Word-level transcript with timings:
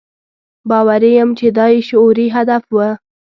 باوري 0.69 1.11
یم 1.17 1.29
چې 1.39 1.47
دا 1.57 1.65
یې 1.73 1.79
شعوري 1.89 2.27
هدف 2.35 2.63
و. 2.73 2.77